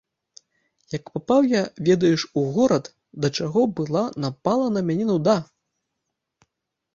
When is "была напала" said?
3.81-4.67